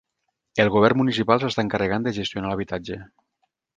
El 0.63 0.69
govern 0.75 0.99
municipal 1.01 1.43
s'està 1.43 1.65
encarregant 1.67 2.07
de 2.07 2.15
gestionar 2.19 2.51
l'habitatge. 2.53 2.99